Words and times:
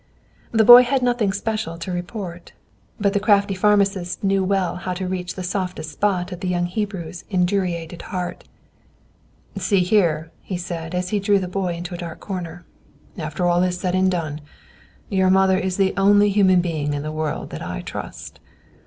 The 0.51 0.63
boy 0.65 0.81
had 0.81 1.03
nothing 1.03 1.31
special 1.31 1.77
to 1.77 1.91
report. 1.91 2.53
But 2.99 3.13
the 3.13 3.19
crafty 3.19 3.53
pharmacist 3.53 4.23
well 4.23 4.73
knew 4.73 4.79
how 4.79 4.95
to 4.95 5.07
reach 5.07 5.35
the 5.35 5.43
softest 5.43 5.91
spot 5.91 6.31
of 6.31 6.39
the 6.39 6.47
young 6.47 6.65
Hebrew's 6.65 7.23
indurated 7.29 8.01
heart. 8.09 8.43
"See 9.57 9.81
here," 9.81 10.31
he 10.41 10.57
said, 10.57 10.95
as 10.95 11.09
he 11.09 11.19
drew 11.19 11.37
the 11.37 11.47
boy 11.47 11.75
into 11.75 11.93
a 11.93 11.99
dark 11.99 12.19
corner. 12.19 12.65
"After 13.19 13.45
all 13.45 13.71
said 13.71 13.93
and 13.93 14.09
done, 14.09 14.41
your 15.09 15.29
mother 15.29 15.59
is 15.59 15.77
the 15.77 15.93
only 15.95 16.31
human 16.31 16.61
being 16.61 16.95
in 16.95 17.03
the 17.03 17.11
world 17.11 17.51
that 17.51 17.61
I 17.61 17.81
trust. 17.81 18.39